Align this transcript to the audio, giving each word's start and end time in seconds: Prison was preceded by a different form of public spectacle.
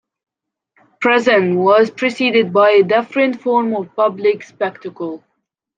Prison 0.99 1.57
was 1.57 1.91
preceded 1.91 2.51
by 2.51 2.71
a 2.71 2.81
different 2.83 3.39
form 3.39 3.75
of 3.75 3.95
public 3.95 4.41
spectacle. 4.41 5.23